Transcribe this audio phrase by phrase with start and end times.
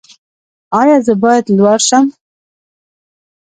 [0.79, 2.05] ایا زه باید لور شم؟